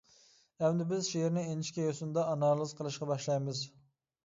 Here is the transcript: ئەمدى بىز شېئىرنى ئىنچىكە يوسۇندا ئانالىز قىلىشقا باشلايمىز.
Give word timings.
ئەمدى 0.61 0.87
بىز 0.93 1.09
شېئىرنى 1.09 1.43
ئىنچىكە 1.51 1.85
يوسۇندا 1.87 2.25
ئانالىز 2.33 2.75
قىلىشقا 2.83 3.11
باشلايمىز. 3.13 3.65